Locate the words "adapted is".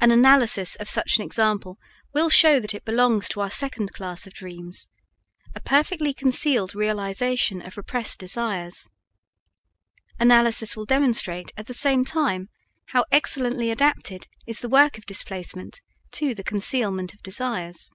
13.70-14.58